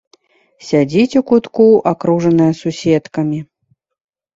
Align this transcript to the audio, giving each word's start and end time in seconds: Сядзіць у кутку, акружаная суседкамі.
Сядзіць 0.69 1.17
у 1.21 1.21
кутку, 1.33 1.67
акружаная 1.95 2.51
суседкамі. 2.65 3.39